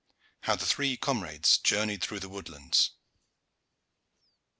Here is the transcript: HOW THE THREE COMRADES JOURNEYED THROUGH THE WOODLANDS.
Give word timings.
HOW 0.45 0.55
THE 0.55 0.65
THREE 0.65 0.97
COMRADES 0.97 1.59
JOURNEYED 1.59 2.01
THROUGH 2.03 2.19
THE 2.21 2.29
WOODLANDS. 2.29 2.89